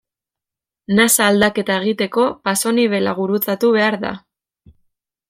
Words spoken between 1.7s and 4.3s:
egiteko pasonibela gurutzatu behar da.